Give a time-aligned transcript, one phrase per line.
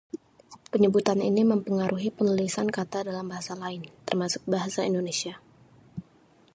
[0.73, 5.35] Penyebutan ini mempengaruhi penulisan kata dalam bahasa lain, termasuk bahasa Indonesia.